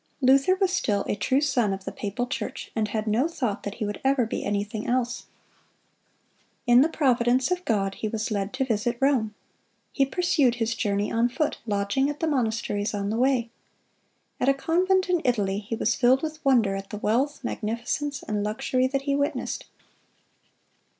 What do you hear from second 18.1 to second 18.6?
and